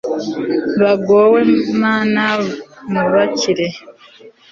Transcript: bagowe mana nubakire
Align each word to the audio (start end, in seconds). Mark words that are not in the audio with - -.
bagowe 0.81 1.37
mana 1.81 2.25
nubakire 2.91 3.67